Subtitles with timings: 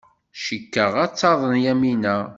[0.43, 2.17] Cikkeɣ ad taḍen Yamina.